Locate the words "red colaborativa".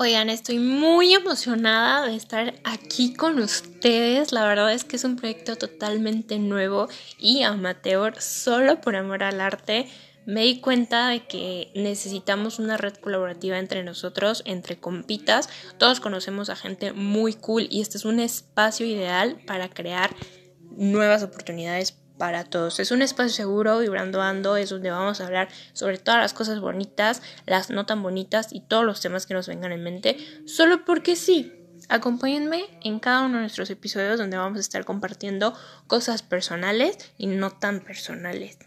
12.76-13.58